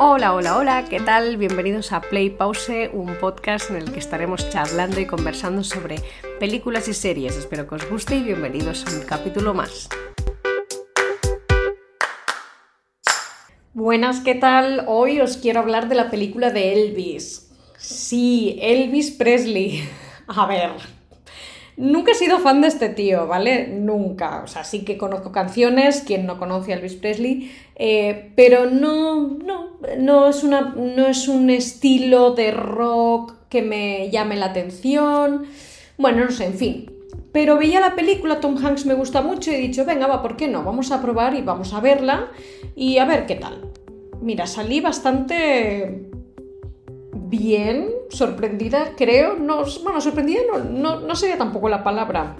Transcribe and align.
Hola, 0.00 0.32
hola, 0.32 0.56
hola, 0.56 0.84
¿qué 0.88 1.00
tal? 1.00 1.38
Bienvenidos 1.38 1.90
a 1.90 2.00
Play 2.00 2.30
Pause, 2.30 2.88
un 2.92 3.16
podcast 3.16 3.68
en 3.70 3.78
el 3.78 3.90
que 3.90 3.98
estaremos 3.98 4.48
charlando 4.48 5.00
y 5.00 5.06
conversando 5.06 5.64
sobre 5.64 5.96
películas 6.38 6.86
y 6.86 6.94
series. 6.94 7.36
Espero 7.36 7.66
que 7.66 7.74
os 7.74 7.90
guste 7.90 8.14
y 8.14 8.22
bienvenidos 8.22 8.86
a 8.86 8.96
un 8.96 9.04
capítulo 9.04 9.54
más. 9.54 9.88
Buenas, 13.74 14.20
¿qué 14.20 14.36
tal? 14.36 14.84
Hoy 14.86 15.20
os 15.20 15.36
quiero 15.36 15.58
hablar 15.58 15.88
de 15.88 15.96
la 15.96 16.10
película 16.10 16.50
de 16.50 16.74
Elvis. 16.74 17.50
Sí, 17.76 18.56
Elvis 18.62 19.10
Presley. 19.10 19.82
A 20.28 20.46
ver, 20.46 20.70
Nunca 21.78 22.10
he 22.10 22.14
sido 22.16 22.40
fan 22.40 22.60
de 22.60 22.66
este 22.66 22.88
tío, 22.88 23.28
¿vale? 23.28 23.68
Nunca. 23.68 24.42
O 24.42 24.48
sea, 24.48 24.64
sí 24.64 24.84
que 24.84 24.98
conozco 24.98 25.30
canciones, 25.30 26.02
quien 26.04 26.26
no 26.26 26.36
conoce 26.36 26.72
a 26.72 26.76
Elvis 26.76 26.96
Presley, 26.96 27.52
eh, 27.76 28.32
pero 28.34 28.66
no, 28.66 29.28
no, 29.28 29.78
no 29.96 30.28
es, 30.28 30.42
una, 30.42 30.74
no 30.76 31.06
es 31.06 31.28
un 31.28 31.50
estilo 31.50 32.32
de 32.32 32.50
rock 32.50 33.34
que 33.48 33.62
me 33.62 34.10
llame 34.10 34.34
la 34.34 34.46
atención. 34.46 35.44
Bueno, 35.98 36.24
no 36.24 36.32
sé, 36.32 36.46
en 36.46 36.54
fin. 36.54 36.92
Pero 37.30 37.56
veía 37.56 37.78
la 37.78 37.94
película, 37.94 38.40
Tom 38.40 38.56
Hanks 38.56 38.84
me 38.84 38.94
gusta 38.94 39.22
mucho 39.22 39.52
y 39.52 39.54
he 39.54 39.58
dicho, 39.58 39.84
venga, 39.84 40.08
va, 40.08 40.20
¿por 40.20 40.36
qué 40.36 40.48
no? 40.48 40.64
Vamos 40.64 40.90
a 40.90 41.00
probar 41.00 41.36
y 41.36 41.42
vamos 41.42 41.72
a 41.74 41.80
verla 41.80 42.32
y 42.74 42.98
a 42.98 43.04
ver 43.04 43.26
qué 43.26 43.36
tal. 43.36 43.70
Mira, 44.20 44.48
salí 44.48 44.80
bastante 44.80 46.07
bien, 47.28 47.90
sorprendida, 48.10 48.92
creo. 48.96 49.36
No, 49.36 49.64
bueno, 49.82 50.00
sorprendida 50.00 50.40
no, 50.70 51.00
no, 51.00 51.16
sería 51.16 51.38
tampoco 51.38 51.68
la 51.68 51.84
palabra. 51.84 52.36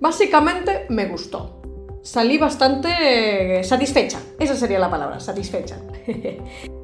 Básicamente 0.00 0.86
me 0.88 1.06
gustó. 1.06 1.60
Salí 2.02 2.36
bastante 2.36 3.62
satisfecha. 3.64 4.20
Esa 4.38 4.54
sería 4.56 4.78
la 4.78 4.90
palabra, 4.90 5.20
satisfecha. 5.20 5.78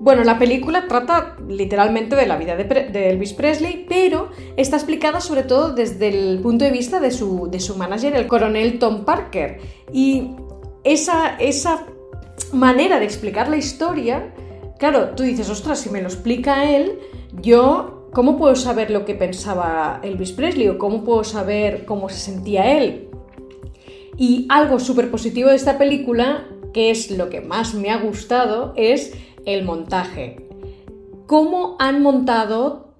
Bueno, 0.00 0.22
la 0.22 0.38
película 0.38 0.86
trata 0.86 1.36
literalmente 1.48 2.14
de 2.14 2.26
la 2.26 2.36
vida 2.36 2.56
de, 2.56 3.10
Elvis 3.10 3.32
Presley, 3.32 3.84
pero 3.88 4.30
está 4.56 4.76
explicada 4.76 5.20
sobre 5.20 5.42
todo 5.42 5.74
desde 5.74 6.08
el 6.08 6.38
punto 6.38 6.64
de 6.64 6.70
vista 6.70 7.00
de 7.00 7.10
su, 7.10 7.50
de 7.50 7.58
su 7.58 7.76
manager, 7.76 8.14
el 8.14 8.28
coronel 8.28 8.78
Tom 8.78 9.04
Parker. 9.04 9.58
Y 9.92 10.36
esa, 10.84 11.36
esa 11.40 11.84
manera 12.52 13.00
de 13.00 13.06
explicar 13.06 13.48
la 13.48 13.56
historia 13.56 14.32
Claro, 14.78 15.10
tú 15.16 15.24
dices, 15.24 15.50
ostras, 15.50 15.80
si 15.80 15.90
me 15.90 16.00
lo 16.00 16.06
explica 16.06 16.70
él, 16.70 17.00
yo, 17.42 18.08
¿cómo 18.12 18.38
puedo 18.38 18.54
saber 18.54 18.90
lo 18.90 19.04
que 19.04 19.14
pensaba 19.14 20.00
Elvis 20.04 20.32
Presley 20.32 20.68
o 20.68 20.78
cómo 20.78 21.02
puedo 21.02 21.24
saber 21.24 21.84
cómo 21.84 22.08
se 22.08 22.18
sentía 22.18 22.78
él? 22.78 23.08
Y 24.16 24.46
algo 24.48 24.78
súper 24.78 25.10
positivo 25.10 25.50
de 25.50 25.56
esta 25.56 25.78
película, 25.78 26.46
que 26.72 26.90
es 26.90 27.10
lo 27.10 27.28
que 27.28 27.40
más 27.40 27.74
me 27.74 27.90
ha 27.90 27.98
gustado, 27.98 28.72
es 28.76 29.12
el 29.46 29.64
montaje. 29.64 30.46
Cómo 31.26 31.76
han 31.80 32.00
montado 32.00 32.94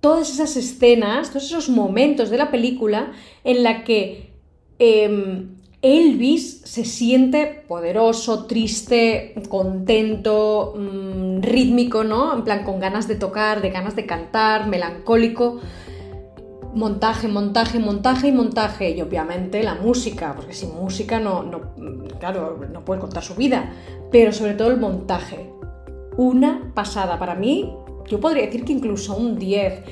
todas 0.00 0.30
esas 0.30 0.58
escenas, 0.58 1.30
todos 1.30 1.44
esos 1.44 1.70
momentos 1.70 2.28
de 2.28 2.36
la 2.36 2.50
película 2.50 3.12
en 3.44 3.62
la 3.62 3.82
que 3.84 4.34
em, 4.78 5.56
Elvis 5.84 6.62
se 6.64 6.86
siente 6.86 7.62
poderoso, 7.68 8.46
triste, 8.46 9.34
contento, 9.50 10.72
mm, 10.74 11.42
rítmico, 11.42 12.04
¿no? 12.04 12.34
En 12.34 12.42
plan, 12.42 12.64
con 12.64 12.80
ganas 12.80 13.06
de 13.06 13.16
tocar, 13.16 13.60
de 13.60 13.68
ganas 13.68 13.94
de 13.94 14.06
cantar, 14.06 14.66
melancólico. 14.66 15.60
Montaje, 16.74 17.28
montaje, 17.28 17.78
montaje 17.80 18.28
y 18.28 18.32
montaje. 18.32 18.92
Y 18.92 19.02
obviamente 19.02 19.62
la 19.62 19.74
música, 19.74 20.34
porque 20.34 20.54
sin 20.54 20.74
música 20.74 21.20
no, 21.20 21.42
no, 21.42 21.60
claro, 22.18 22.58
no 22.72 22.82
puede 22.82 23.02
contar 23.02 23.22
su 23.22 23.34
vida. 23.34 23.70
Pero 24.10 24.32
sobre 24.32 24.54
todo 24.54 24.70
el 24.70 24.80
montaje. 24.80 25.50
Una 26.16 26.72
pasada. 26.74 27.18
Para 27.18 27.34
mí, 27.34 27.70
yo 28.06 28.20
podría 28.20 28.46
decir 28.46 28.64
que 28.64 28.72
incluso 28.72 29.14
un 29.16 29.38
10 29.38 29.82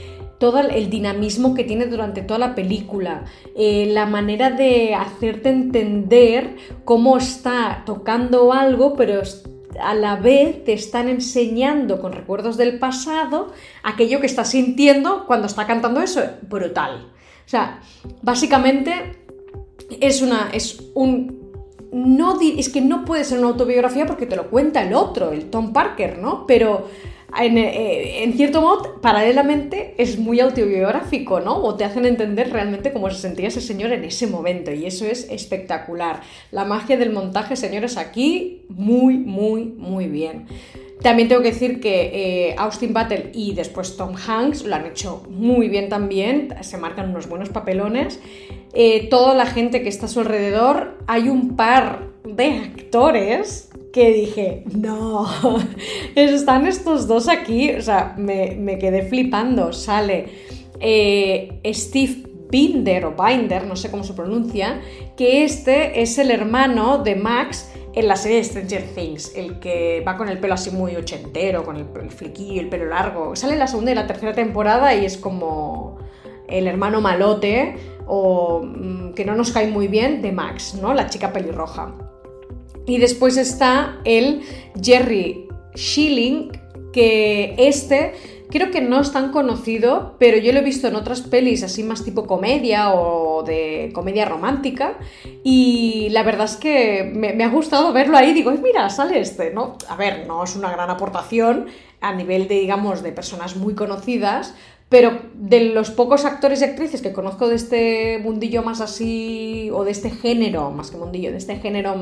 todo 0.42 0.58
el 0.58 0.91
dinamismo 0.91 1.54
que 1.54 1.62
tiene 1.62 1.86
durante 1.86 2.20
toda 2.20 2.41
la 2.41 2.56
película, 2.56 3.26
eh, 3.54 3.86
la 3.92 4.06
manera 4.06 4.50
de 4.50 4.92
hacerte 4.92 5.50
entender 5.50 6.56
cómo 6.84 7.16
está 7.16 7.84
tocando 7.86 8.53
algo, 8.53 8.97
pero 8.97 9.22
a 9.80 9.94
la 9.94 10.16
vez 10.16 10.64
te 10.64 10.72
están 10.72 11.08
enseñando 11.08 12.00
con 12.00 12.12
recuerdos 12.12 12.56
del 12.56 12.80
pasado 12.80 13.53
aquello 13.84 14.19
que 14.19 14.26
está 14.26 14.44
sintiendo 14.44 15.26
cuando 15.28 15.47
está 15.47 15.64
cantando 15.64 16.00
eso. 16.00 16.20
Brutal. 16.48 17.12
O 17.47 17.48
sea, 17.48 17.78
básicamente 18.22 19.20
es 20.00 20.22
una. 20.22 20.50
es 20.53 20.91
un. 20.94 21.41
No, 21.92 22.41
es 22.41 22.69
que 22.69 22.80
no 22.80 23.04
puede 23.04 23.22
ser 23.22 23.38
una 23.38 23.50
autobiografía 23.50 24.06
porque 24.06 24.26
te 24.26 24.34
lo 24.34 24.50
cuenta 24.50 24.82
el 24.82 24.92
otro, 24.92 25.30
el 25.30 25.50
Tom 25.50 25.72
Parker, 25.72 26.19
¿no? 26.19 26.48
Pero 26.48 26.88
eh, 27.41 28.25
en, 28.25 28.34
cierto 28.34 28.60
modo, 28.60 29.00
paralelamente 29.00 29.94
es 29.97 30.19
muy 30.19 30.41
autobiográfico, 30.41 31.41
¿no? 31.41 31.56
O 31.56 31.76
te 31.76 31.84
hacen 31.84 32.04
entender 32.04 32.50
realmente 32.50 32.93
cómo 32.93 33.09
se 33.10 33.20
sentía 33.20 33.48
ese 33.48 33.60
señor 33.60 33.93
en 33.93 34.04
ese 34.04 34.26
momento 34.26 34.70
y 34.72 34.84
eso 34.84 35.06
es 35.06 35.28
espectacular. 35.31 36.21
La 36.50 36.65
magia 36.65 36.97
del 36.97 37.10
montaje, 37.10 37.56
señores, 37.56 37.97
aquí 37.97 38.65
muy, 38.69 39.16
muy, 39.16 39.65
muy 39.65 40.09
bien. 40.09 40.47
También 41.00 41.28
tengo 41.28 41.42
que 41.42 41.50
decir 41.50 41.81
que 41.81 42.50
eh, 42.50 42.54
Austin 42.59 42.92
Butler 42.94 43.32
y 43.34 43.54
después 43.54 43.97
Tom 43.97 44.15
Hanks 44.15 44.65
lo 44.65 44.76
han 44.76 44.87
hecho 44.87 45.25
muy 45.28 45.69
bien 45.69 45.88
también, 45.88 46.54
se 46.60 46.76
marcan 46.76 47.10
unos 47.10 47.28
buenos 47.28 47.48
papelones. 47.48 48.21
Eh, 48.72 49.09
toda 49.09 49.34
la 49.34 49.47
gente 49.47 49.82
que 49.82 49.88
está 49.88 50.06
a 50.06 50.09
su 50.09 50.21
alrededor, 50.21 50.98
hay 51.06 51.28
un 51.28 51.56
par 51.56 52.12
de 52.25 52.59
actores 52.59 53.72
que 53.92 54.12
dije, 54.12 54.64
no, 54.75 55.26
están 56.16 56.66
estos 56.66 57.06
dos 57.06 57.28
aquí, 57.28 57.70
o 57.70 57.82
sea, 57.82 58.14
me, 58.16 58.78
quedé 58.78 59.03
flipando, 59.03 59.72
sale 59.72 60.26
eh, 60.80 61.60
Steve 61.66 62.22
Binder 62.50 63.04
o 63.04 63.14
Binder, 63.14 63.66
no 63.66 63.76
sé 63.76 63.91
cómo 63.91 64.03
se 64.03 64.14
pronuncia, 64.14 64.80
que 65.16 65.44
este 65.44 66.03
es 66.03 66.19
el 66.19 66.30
hermano 66.30 66.98
de 66.98 67.16
Max 67.16 67.70
en 67.94 68.08
la 68.08 68.16
serie 68.16 68.42
Stranger 68.42 68.82
Things, 68.94 69.36
el 69.36 69.58
que 69.58 70.03
va 70.06 70.16
con 70.16 70.28
el 70.28 70.38
pelo 70.38 70.54
así 70.54 70.70
muy 70.70 70.97
ochentero, 70.97 71.64
con 71.64 71.76
el, 71.76 71.86
el 72.00 72.10
flequillo, 72.10 72.60
el 72.62 72.69
pelo 72.69 72.86
largo. 72.86 73.36
Sale 73.36 73.53
en 73.54 73.59
la 73.59 73.66
segunda 73.66 73.92
y 73.92 73.94
la 73.94 74.06
tercera 74.06 74.32
temporada 74.32 74.94
y 74.94 75.04
es 75.04 75.19
como 75.19 75.98
el 76.48 76.66
hermano 76.66 77.00
malote 77.03 77.76
o 78.06 78.62
mm, 78.62 79.12
que 79.12 79.24
no 79.24 79.34
nos 79.34 79.53
cae 79.53 79.69
muy 79.69 79.88
bien 79.88 80.22
de 80.22 80.32
Max, 80.32 80.74
¿no? 80.80 80.94
La 80.94 81.09
chica 81.09 81.32
pelirroja. 81.32 82.12
Y 82.87 82.98
después 82.98 83.37
está 83.37 84.00
el 84.04 84.43
Jerry 84.82 85.48
Schilling, 85.76 86.53
que 86.93 87.54
este 87.59 88.12
creo 88.53 88.70
que 88.70 88.82
no 88.82 89.00
es 89.00 89.12
tan 89.12 89.32
conocido, 89.32 90.15
pero 90.19 90.37
yo 90.37 90.53
lo 90.53 90.59
he 90.59 90.62
visto 90.62 90.87
en 90.87 90.94
otras 90.94 91.22
pelis 91.22 91.62
así 91.62 91.82
más 91.82 92.04
tipo 92.04 92.26
comedia 92.26 92.92
o 92.92 93.42
de 93.42 93.91
comedia 93.94 94.26
romántica 94.26 94.98
y 95.42 96.09
la 96.10 96.22
verdad 96.22 96.44
es 96.44 96.56
que 96.56 97.10
me, 97.15 97.42
ha 97.42 97.48
gustado 97.48 97.92
verlo 97.94 98.16
ahí, 98.16 98.34
digo, 98.34 98.53
mira, 98.53 98.91
sale 98.91 99.21
este, 99.21 99.53
¿no? 99.54 99.78
A 99.88 99.97
ver, 99.97 100.26
no 100.28 100.44
es 100.44 100.54
una 100.54 100.71
gran 100.71 100.91
aportación 100.91 101.66
a 102.03 102.15
nivel 102.15 102.47
de, 102.47 102.56
digamos, 102.60 103.03
de 103.03 103.12
personas 103.12 103.56
muy 103.56 103.75
conocidas, 103.75 104.54
pero 104.91 105.21
de 105.32 105.71
los 105.71 105.91
pocos 105.91 106.26
actores 106.26 106.60
y 106.60 106.65
actrices 106.65 107.00
que 107.00 107.15
conozco 107.15 107.48
de 107.48 107.54
este 107.54 108.21
mundillo 108.22 108.62
más 108.62 108.82
así, 108.82 109.71
o 109.72 109.84
de 109.84 109.92
este 109.92 110.10
género, 110.10 110.71
más 110.71 110.91
que 110.91 110.98
mundillo, 110.98 111.31
de 111.31 111.38
este 111.38 111.56
género 111.56 111.97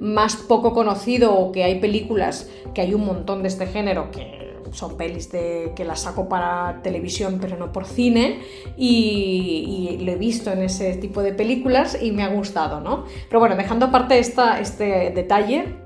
más 0.00 0.36
poco 0.36 0.72
conocido 0.72 1.34
o 1.34 1.52
que 1.52 1.64
hay 1.64 1.80
películas 1.80 2.50
que 2.74 2.80
hay 2.80 2.94
un 2.94 3.04
montón 3.04 3.42
de 3.42 3.48
este 3.48 3.66
género 3.66 4.10
que 4.10 4.44
son 4.72 4.96
pelis 4.96 5.30
de, 5.30 5.72
que 5.76 5.84
las 5.84 6.00
saco 6.00 6.28
para 6.28 6.80
televisión 6.82 7.38
pero 7.40 7.56
no 7.56 7.72
por 7.72 7.86
cine 7.86 8.40
y, 8.76 9.98
lo 10.00 10.12
he 10.12 10.16
visto 10.16 10.50
en 10.50 10.62
ese 10.62 10.96
tipo 10.96 11.22
de 11.22 11.32
películas 11.32 11.96
y 12.00 12.10
me 12.10 12.24
ha 12.24 12.28
gustado, 12.28 12.80
¿no? 12.80 13.04
Pero 13.28 13.40
bueno, 13.40 13.56
dejando 13.56 13.86
aparte 13.86 14.18
esta, 14.18 14.60
este 14.60 15.10
detalle, 15.10 15.76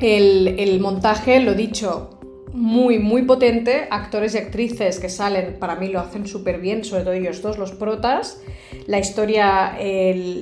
el, 0.00 0.58
el 0.58 0.80
montaje, 0.80 1.40
lo 1.40 1.54
dicho, 1.54 2.15
muy, 2.56 2.98
muy 2.98 3.22
potente. 3.22 3.86
Actores 3.90 4.34
y 4.34 4.38
actrices 4.38 4.98
que 4.98 5.08
salen, 5.08 5.58
para 5.58 5.76
mí 5.76 5.88
lo 5.88 6.00
hacen 6.00 6.26
súper 6.26 6.58
bien, 6.58 6.84
sobre 6.84 7.02
todo 7.02 7.12
ellos 7.12 7.42
dos, 7.42 7.58
los 7.58 7.72
protas. 7.72 8.40
La 8.86 8.98
historia, 8.98 9.76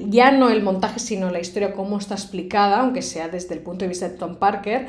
ya 0.09 0.31
no 0.31 0.51
el 0.51 0.63
montaje, 0.63 1.01
sino 1.01 1.31
la 1.31 1.41
historia 1.41 1.73
cómo 1.73 1.99
está 1.99 2.15
explicada, 2.15 2.81
aunque 2.81 3.03
sea 3.03 3.29
desde 3.29 3.55
el 3.55 3.61
punto 3.61 3.85
de 3.85 3.89
vista 3.89 4.09
de 4.09 4.17
Tom 4.17 4.37
Parker. 4.37 4.87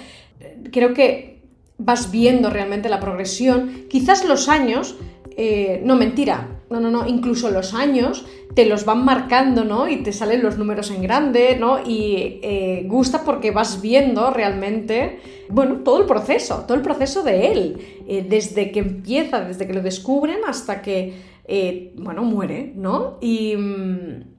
Creo 0.72 0.94
que 0.94 1.42
vas 1.78 2.12
viendo 2.12 2.50
realmente 2.50 2.90
la 2.90 3.00
progresión. 3.00 3.86
Quizás 3.90 4.24
los 4.26 4.48
años, 4.48 4.96
eh, 5.36 5.82
no 5.84 5.96
mentira, 5.96 6.55
no, 6.76 6.80
no, 6.80 6.92
no, 6.92 7.08
incluso 7.08 7.50
los 7.50 7.74
años 7.74 8.26
te 8.54 8.66
los 8.66 8.86
van 8.86 9.04
marcando, 9.04 9.64
¿no? 9.64 9.88
Y 9.88 9.98
te 10.04 10.14
salen 10.14 10.44
los 10.44 10.58
números 10.58 10.92
en 10.92 11.02
grande, 11.02 11.58
¿no? 11.60 11.80
Y 11.86 12.40
eh, 12.44 12.84
gusta 12.88 13.24
porque 13.24 13.52
vas 13.52 13.82
viendo 13.82 14.32
realmente, 14.32 15.20
bueno, 15.50 15.82
todo 15.84 16.00
el 16.00 16.06
proceso, 16.06 16.66
todo 16.68 16.76
el 16.76 16.84
proceso 16.84 17.24
de 17.24 17.52
él, 17.52 17.78
eh, 18.08 18.26
desde 18.28 18.72
que 18.72 18.80
empieza, 18.80 19.42
desde 19.42 19.68
que 19.68 19.74
lo 19.74 19.82
descubren 19.82 20.40
hasta 20.48 20.82
que, 20.82 21.14
eh, 21.48 21.94
bueno, 21.98 22.24
muere, 22.24 22.74
¿no? 22.76 23.18
Y... 23.22 23.56
Mm, 23.56 24.36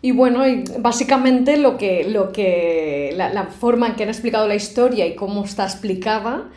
Y 0.00 0.12
bueno, 0.12 0.46
y 0.46 0.62
básicamente 0.78 1.56
lo 1.56 1.76
que, 1.76 2.04
lo 2.04 2.30
que 2.30 3.12
la, 3.16 3.46
forma 3.46 3.88
en 3.88 3.96
que 3.96 4.04
han 4.04 4.08
explicado 4.10 4.46
la 4.46 4.54
historia 4.54 5.06
y 5.06 5.16
cómo 5.16 5.44
está 5.44 5.64
explicada 5.64 6.50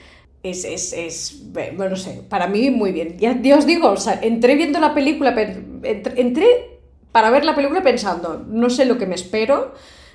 es, 0.43 0.65
es, 0.65 0.93
es 0.93 1.41
bueno, 1.51 1.89
no 1.89 1.95
sé, 1.95 2.23
para 2.27 2.47
mí 2.47 2.69
muy 2.69 2.91
bien. 2.91 3.17
Ya, 3.19 3.39
os 3.57 3.65
digo, 3.65 3.89
o 3.89 3.97
sea, 3.97 4.19
entré 4.21 4.55
viendo 4.55 4.79
la 4.79 4.93
película, 4.93 5.35
entré 5.83 6.79
para 7.11 7.29
ver 7.29 7.45
la 7.45 7.55
película 7.55 7.83
pensando, 7.83 8.45
no 8.47 8.69
sé 8.69 8.85
lo 8.85 8.97
que 8.97 9.05
me 9.05 9.15
espero, 9.15 9.73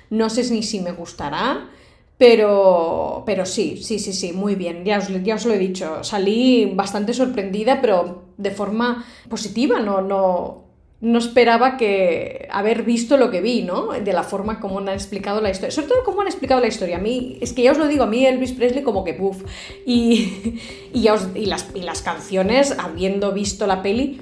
no 0.09 0.29
sé 0.29 0.49
ni 0.51 0.63
si 0.63 0.79
me 0.79 0.91
gustará, 0.91 1.69
pero, 2.17 3.23
pero 3.25 3.45
sí, 3.45 3.77
sí, 3.83 3.99
sí, 3.99 4.11
sí, 4.11 4.33
muy 4.33 4.55
bien. 4.55 4.83
Ya 4.83 4.97
os, 4.97 5.07
ya 5.23 5.35
os 5.35 5.45
lo 5.45 5.53
he 5.53 5.59
dicho. 5.59 6.03
Salí 6.03 6.71
bastante 6.73 7.13
sorprendida, 7.13 7.79
pero 7.79 8.23
de 8.37 8.51
forma 8.51 9.05
positiva. 9.29 9.79
No, 9.79 10.01
no, 10.01 10.63
no 10.99 11.19
esperaba 11.19 11.77
que 11.77 12.47
haber 12.51 12.81
visto 12.81 13.17
lo 13.17 13.29
que 13.29 13.39
vi, 13.39 13.61
¿no? 13.61 13.89
De 13.91 14.13
la 14.13 14.23
forma 14.23 14.59
como 14.59 14.79
han 14.79 14.89
explicado 14.89 15.41
la 15.41 15.51
historia. 15.51 15.71
Sobre 15.71 15.87
todo 15.87 16.03
cómo 16.03 16.21
han 16.21 16.27
explicado 16.27 16.59
la 16.59 16.67
historia. 16.67 16.97
A 16.97 16.99
mí, 16.99 17.37
es 17.39 17.53
que 17.53 17.61
ya 17.61 17.71
os 17.71 17.77
lo 17.77 17.87
digo, 17.87 18.03
a 18.03 18.07
mí 18.07 18.25
Elvis 18.25 18.53
Presley 18.53 18.83
como 18.83 19.03
que 19.03 19.13
puff. 19.13 19.43
Y, 19.85 20.59
y, 20.93 21.01
ya 21.01 21.15
y, 21.35 21.45
las, 21.45 21.69
y 21.75 21.81
las 21.81 22.01
canciones, 22.01 22.75
habiendo 22.79 23.31
visto 23.31 23.67
la 23.67 23.83
peli, 23.83 24.21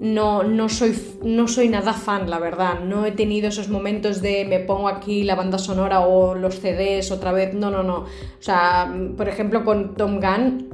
no, 0.00 0.42
no, 0.42 0.68
soy, 0.70 0.98
no 1.22 1.46
soy 1.46 1.68
nada 1.68 1.92
fan, 1.92 2.30
la 2.30 2.38
verdad. 2.38 2.80
No 2.80 3.04
he 3.04 3.12
tenido 3.12 3.48
esos 3.48 3.68
momentos 3.68 4.22
de 4.22 4.46
me 4.46 4.60
pongo 4.60 4.88
aquí 4.88 5.24
la 5.24 5.34
banda 5.34 5.58
sonora 5.58 6.00
o 6.00 6.34
los 6.34 6.58
CDs 6.58 7.10
otra 7.10 7.32
vez. 7.32 7.52
No, 7.52 7.70
no, 7.70 7.82
no. 7.82 7.98
O 7.98 8.06
sea, 8.42 8.92
por 9.16 9.28
ejemplo, 9.28 9.62
con 9.62 9.94
Tom 9.94 10.20
Gunn 10.20 10.73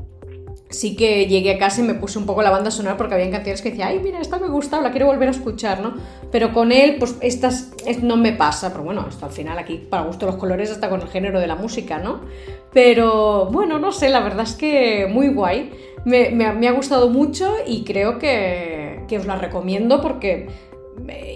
sí 0.70 0.96
que 0.96 1.26
llegué 1.26 1.52
a 1.52 1.58
casa 1.58 1.80
y 1.80 1.84
me 1.84 1.94
puse 1.94 2.18
un 2.18 2.26
poco 2.26 2.42
la 2.42 2.50
banda 2.50 2.70
sonora 2.70 2.96
porque 2.96 3.14
había 3.14 3.30
canciones 3.30 3.60
que 3.60 3.70
decía, 3.70 3.88
ay, 3.88 4.00
mira, 4.02 4.20
esta 4.20 4.38
me 4.38 4.48
gusta, 4.48 4.80
la 4.80 4.90
quiero 4.92 5.06
volver 5.06 5.28
a 5.28 5.32
escuchar, 5.32 5.80
¿no? 5.80 5.94
Pero 6.30 6.54
con 6.54 6.72
él, 6.72 6.96
pues 6.98 7.16
estas 7.20 7.72
no 8.02 8.16
me 8.16 8.32
pasa, 8.32 8.70
pero 8.70 8.84
bueno, 8.84 9.04
esto 9.08 9.26
al 9.26 9.32
final 9.32 9.58
aquí, 9.58 9.76
para 9.76 10.04
gusto 10.04 10.26
los 10.26 10.36
colores, 10.36 10.70
hasta 10.70 10.88
con 10.88 11.02
el 11.02 11.08
género 11.08 11.40
de 11.40 11.48
la 11.48 11.56
música, 11.56 11.98
¿no? 11.98 12.20
Pero 12.72 13.46
bueno, 13.46 13.78
no 13.78 13.90
sé, 13.90 14.08
la 14.08 14.20
verdad 14.20 14.44
es 14.44 14.54
que 14.54 15.08
muy 15.10 15.28
guay. 15.28 15.70
Me, 16.04 16.30
me 16.30 16.66
ha 16.68 16.72
gustado 16.72 17.10
mucho 17.10 17.52
y 17.66 17.84
creo 17.84 18.18
que, 18.18 19.04
que 19.08 19.18
os 19.18 19.26
la 19.26 19.36
recomiendo 19.36 20.00
porque... 20.00 20.48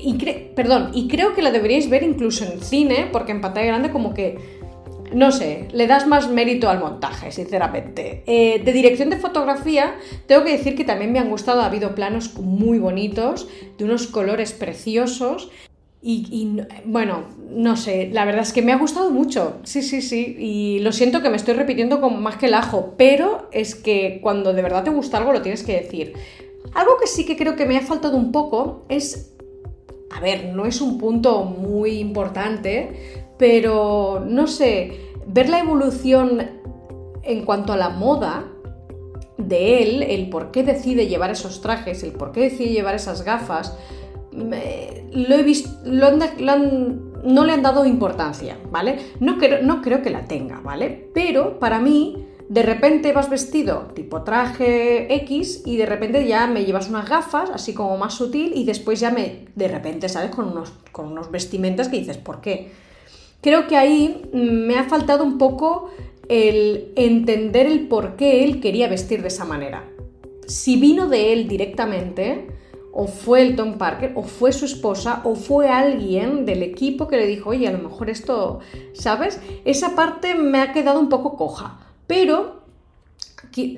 Y 0.02 0.14
perdón, 0.54 0.90
y 0.92 1.08
creo 1.08 1.34
que 1.34 1.42
la 1.42 1.50
deberíais 1.50 1.88
ver 1.88 2.02
incluso 2.02 2.44
en 2.44 2.60
cine, 2.60 3.08
porque 3.10 3.32
en 3.32 3.40
pantalla 3.40 3.66
grande 3.66 3.90
como 3.90 4.12
que, 4.12 4.38
no 5.14 5.32
sé, 5.32 5.69
le 5.72 5.87
das 5.87 6.06
más 6.06 6.28
mérito 6.28 6.69
al 6.69 6.81
montaje, 6.81 7.31
sinceramente. 7.31 8.22
Eh, 8.26 8.62
de 8.64 8.72
dirección 8.72 9.11
de 9.11 9.16
fotografía, 9.16 9.94
tengo 10.26 10.44
que 10.44 10.52
decir 10.52 10.76
que 10.76 10.84
también 10.84 11.12
me 11.12 11.19
han 11.19 11.31
gustado, 11.31 11.61
ha 11.61 11.66
habido 11.66 11.94
planos 11.94 12.34
muy 12.38 12.78
bonitos, 12.78 13.49
de 13.78 13.84
unos 13.84 14.06
colores 14.08 14.52
preciosos. 14.52 15.50
Y, 16.06 16.61
bueno, 16.84 17.25
no 17.49 17.78
sé, 17.78 18.11
la 18.12 18.26
verdad 18.26 18.43
es 18.43 18.52
que 18.52 18.61
me 18.61 18.72
ha 18.72 18.76
gustado 18.76 19.11
mucho, 19.11 19.61
sí, 19.62 19.81
sí, 19.81 20.02
sí, 20.02 20.37
y 20.38 20.81
lo 20.81 20.93
siento 20.93 21.22
que 21.22 21.31
me 21.31 21.37
estoy 21.37 21.55
repitiendo 21.55 22.02
con 22.02 22.22
más 22.22 22.37
que 22.37 22.44
el 22.44 22.52
ajo, 22.52 22.93
pero 22.99 23.49
es 23.52 23.75
que 23.75 24.20
cuando 24.22 24.52
de 24.52 24.60
verdad 24.60 24.84
te 24.84 24.90
gusta 24.90 25.17
algo 25.17 25.32
lo 25.32 25.40
tienes 25.40 25.62
que 25.62 25.81
decir. 25.81 26.12
Algo 26.75 26.99
que 27.00 27.06
sí 27.06 27.25
que 27.25 27.38
creo 27.38 27.56
que 27.56 27.64
me 27.64 27.78
ha 27.78 27.81
faltado 27.81 28.19
un 28.19 28.32
poco 28.32 28.84
es, 28.90 29.33
a 30.14 30.20
ver, 30.20 30.55
no 30.55 30.64
es 30.64 30.81
un 30.81 30.96
punto 30.96 31.44
muy 31.44 31.99
importante, 31.99 33.22
pero 33.37 34.22
no 34.25 34.46
sé, 34.46 35.11
ver 35.26 35.49
la 35.49 35.58
evolución 35.58 36.40
en 37.22 37.44
cuanto 37.44 37.72
a 37.72 37.76
la 37.76 37.90
moda 37.90 38.44
de 39.38 39.82
él, 39.82 40.02
el 40.05 40.31
por 40.31 40.52
qué 40.52 40.62
decide 40.62 41.08
llevar 41.08 41.31
esos 41.31 41.61
trajes, 41.61 42.02
el 42.05 42.12
por 42.12 42.31
qué 42.31 42.43
decide 42.43 42.72
llevar 42.72 42.94
esas 42.94 43.25
gafas, 43.25 43.76
lo 44.32 45.34
he 45.34 45.43
visto, 45.43 45.70
no 45.84 47.44
le 47.44 47.52
han 47.52 47.62
dado 47.62 47.84
importancia, 47.84 48.56
¿vale? 48.70 48.99
No 49.20 49.37
no 49.62 49.82
creo 49.82 50.02
que 50.02 50.10
la 50.10 50.26
tenga, 50.26 50.60
¿vale? 50.60 51.10
Pero 51.12 51.58
para 51.58 51.81
mí 51.81 52.26
de 52.49 52.62
repente 52.62 53.12
vas 53.12 53.31
vestido 53.31 53.88
tipo 53.94 54.23
traje 54.23 55.14
X 55.14 55.62
y 55.64 55.76
de 55.76 55.87
repente 55.87 56.26
ya 56.26 56.46
me 56.46 56.64
llevas 56.64 56.88
unas 56.88 57.08
gafas, 57.08 57.50
así 57.50 57.73
como 57.73 57.96
más 57.96 58.14
sutil, 58.14 58.52
y 58.55 58.64
después 58.64 59.00
ya 59.00 59.11
me, 59.11 59.46
de 59.55 59.69
repente, 59.69 60.08
¿sabes? 60.08 60.31
Con 60.31 60.49
unos, 60.49 60.73
con 60.93 61.06
unos 61.06 61.31
vestimentas 61.31 61.88
que 61.88 61.99
dices, 61.99 62.19
¿por 62.19 62.41
qué? 62.41 62.73
Creo 63.41 63.67
que 63.67 63.76
ahí 63.76 64.23
me 64.32 64.79
ha 64.79 64.85
faltado 64.85 65.25
un 65.25 65.38
poco 65.38 65.91
el 66.29 66.93
entender 66.96 67.67
el 67.67 67.88
por 67.88 68.17
qué 68.17 68.44
él 68.44 68.61
quería 68.61 68.88
vestir 68.88 69.23
de 69.23 69.29
esa 69.29 69.44
manera. 69.44 69.85
Si 70.46 70.76
vino 70.76 71.08
de 71.08 71.32
él 71.32 71.49
directamente, 71.49 72.49
o 72.93 73.06
fue 73.06 73.43
el 73.43 73.56
Tom 73.56 73.76
Parker, 73.76 74.12
o 74.14 74.23
fue 74.23 74.52
su 74.52 74.64
esposa, 74.67 75.20
o 75.25 75.35
fue 75.35 75.69
alguien 75.69 76.46
del 76.46 76.62
equipo 76.62 77.08
que 77.08 77.17
le 77.17 77.26
dijo, 77.26 77.50
oye, 77.50 77.67
a 77.67 77.73
lo 77.73 77.79
mejor 77.79 78.08
esto, 78.08 78.61
¿sabes? 78.93 79.41
Esa 79.64 79.94
parte 79.96 80.35
me 80.35 80.61
ha 80.61 80.73
quedado 80.73 81.00
un 81.00 81.08
poco 81.08 81.37
coja. 81.37 81.81
Pero, 82.06 82.62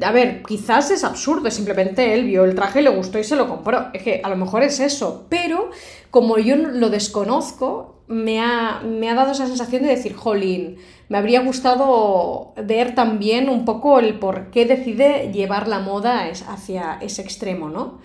a 0.02 0.12
ver, 0.12 0.42
quizás 0.42 0.90
es 0.90 1.04
absurdo, 1.04 1.50
simplemente 1.50 2.14
él 2.14 2.24
vio 2.24 2.44
el 2.44 2.54
traje, 2.54 2.82
le 2.82 2.90
gustó 2.90 3.18
y 3.18 3.24
se 3.24 3.36
lo 3.36 3.48
compró. 3.48 3.88
Es 3.92 4.02
que 4.02 4.20
a 4.22 4.28
lo 4.28 4.36
mejor 4.36 4.62
es 4.62 4.80
eso, 4.80 5.26
pero 5.28 5.70
como 6.10 6.38
yo 6.38 6.56
lo 6.56 6.90
desconozco, 6.90 7.96
me 8.08 8.40
ha, 8.40 8.80
me 8.80 9.08
ha 9.10 9.14
dado 9.14 9.32
esa 9.32 9.46
sensación 9.46 9.82
de 9.82 9.88
decir, 9.88 10.14
jolín, 10.14 10.78
me 11.08 11.18
habría 11.18 11.40
gustado 11.40 12.52
ver 12.64 12.94
también 12.94 13.48
un 13.48 13.64
poco 13.64 13.98
el 13.98 14.18
por 14.18 14.50
qué 14.50 14.64
decide 14.64 15.30
llevar 15.32 15.68
la 15.68 15.80
moda 15.80 16.30
hacia 16.48 16.98
ese 17.00 17.22
extremo, 17.22 17.68
¿no? 17.68 18.00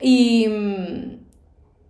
Y, 0.00 0.46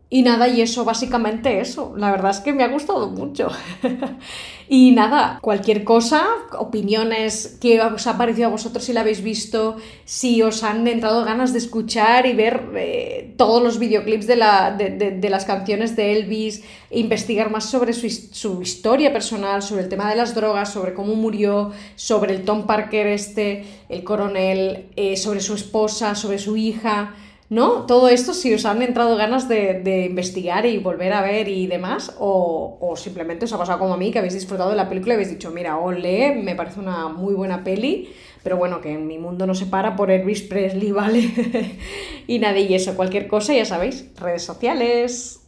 y 0.08 0.22
nada, 0.22 0.46
y 0.46 0.60
eso, 0.60 0.84
básicamente 0.84 1.58
eso. 1.58 1.94
La 1.96 2.12
verdad 2.12 2.30
es 2.30 2.38
que 2.38 2.52
me 2.52 2.62
ha 2.62 2.68
gustado 2.68 3.08
mucho. 3.08 3.48
y 4.68 4.92
nada, 4.92 5.40
cualquier 5.42 5.82
cosa, 5.82 6.24
opiniones, 6.56 7.58
qué 7.60 7.80
os 7.80 8.06
ha 8.06 8.16
parecido 8.16 8.46
a 8.46 8.50
vosotros 8.50 8.84
si 8.84 8.92
la 8.92 9.00
habéis 9.00 9.20
visto, 9.24 9.78
si 10.04 10.42
os 10.42 10.62
han 10.62 10.86
entrado 10.86 11.24
ganas 11.24 11.52
de 11.52 11.58
escuchar 11.58 12.24
y 12.26 12.34
ver 12.34 12.70
eh, 12.76 13.34
todos 13.36 13.60
los 13.60 13.80
videoclips 13.80 14.28
de, 14.28 14.36
la, 14.36 14.70
de, 14.70 15.28
las 15.28 15.44
canciones 15.44 15.96
de 15.96 16.12
Elvis, 16.12 16.62
investigar 16.92 17.50
más 17.50 17.68
sobre 17.68 17.92
su, 17.92 18.08
su, 18.08 18.62
historia 18.62 19.12
personal, 19.12 19.60
sobre 19.60 19.82
el 19.82 19.88
tema 19.88 20.08
de 20.08 20.14
las 20.14 20.36
drogas, 20.36 20.72
sobre 20.72 20.94
cómo 20.94 21.16
murió, 21.16 21.72
sobre 21.96 22.32
el 22.32 22.44
Tom 22.44 22.64
Parker 22.64 23.08
este, 23.08 23.64
el 23.88 24.04
coronel, 24.04 24.86
eh, 24.94 25.16
sobre 25.16 25.40
su 25.40 25.54
esposa, 25.54 26.14
sobre 26.14 26.38
su 26.38 26.56
hija 26.56 27.12
¿no? 27.48 27.86
Todo 27.86 28.08
esto 28.08 28.34
si 28.34 28.52
os 28.52 28.64
han 28.64 28.82
entrado 28.82 29.16
ganas 29.16 29.48
de, 29.48 30.06
investigar 30.08 30.66
y 30.66 30.78
volver 30.78 31.12
a 31.12 31.22
ver 31.22 31.48
y 31.48 31.66
demás, 31.66 32.14
o, 32.18 32.94
simplemente 32.96 33.44
os 33.44 33.52
ha 33.52 33.58
pasado 33.58 33.78
como 33.78 33.94
a 33.94 33.96
mí, 33.96 34.10
que 34.10 34.18
habéis 34.18 34.34
disfrutado 34.34 34.70
de 34.70 34.76
la 34.76 34.88
película 34.88 35.14
y 35.14 35.16
habéis 35.16 35.30
dicho, 35.30 35.50
mira, 35.50 35.78
ole, 35.78 36.40
me 36.42 36.54
parece 36.54 36.80
una 36.80 37.08
muy 37.08 37.34
buena 37.34 37.62
peli, 37.62 38.08
pero 38.42 38.56
bueno, 38.56 38.80
que 38.80 38.92
en 38.92 39.06
mi 39.06 39.18
mundo 39.18 39.46
no 39.46 39.54
se 39.54 39.66
para 39.66 39.96
por 39.96 40.10
Elvis 40.10 40.42
Presley, 40.42 40.92
¿vale? 40.92 41.30
y 42.26 42.38
nada, 42.38 42.58
y 42.58 42.74
eso, 42.74 42.94
cualquier 42.94 43.28
cosa, 43.28 43.54
ya 43.54 43.64
sabéis, 43.64 44.10
redes 44.16 44.42
sociales. 44.42 45.40